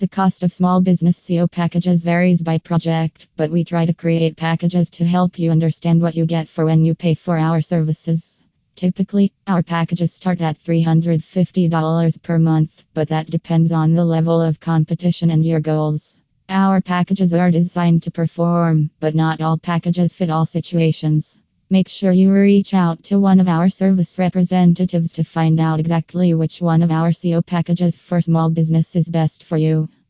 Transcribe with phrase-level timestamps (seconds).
[0.00, 4.34] The cost of small business SEO packages varies by project, but we try to create
[4.34, 8.42] packages to help you understand what you get for when you pay for our services.
[8.76, 14.58] Typically, our packages start at $350 per month, but that depends on the level of
[14.58, 16.18] competition and your goals.
[16.48, 21.38] Our packages are designed to perform, but not all packages fit all situations.
[21.72, 26.34] Make sure you reach out to one of our service representatives to find out exactly
[26.34, 29.88] which one of our SEO packages for small business is best for you.